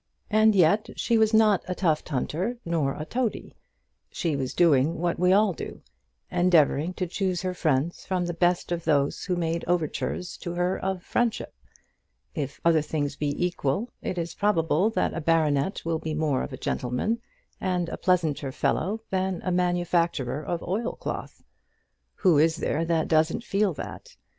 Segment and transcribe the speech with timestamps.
[0.31, 3.53] And yet she was not a tufthunter, nor a toady.
[4.11, 5.83] She was doing what we all do,
[6.31, 10.79] endeavouring to choose her friends from the best of those who made overtures to her
[10.83, 11.53] of friendship.
[12.33, 16.51] If other things be equal, it is probable that a baronet will be more of
[16.51, 17.21] a gentleman
[17.59, 21.43] and a pleasanter fellow than a manufacturer of oilcloth.
[22.15, 24.15] Who is there that doesn't feel that?